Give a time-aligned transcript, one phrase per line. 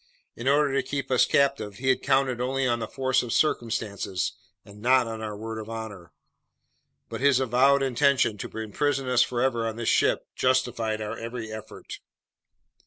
[0.35, 4.33] In order to keep us captive, he had counted only on the force of circumstances
[4.65, 6.11] and not on our word of honor.
[7.07, 11.99] But his avowed intention to imprison us forever on his ship justified our every effort.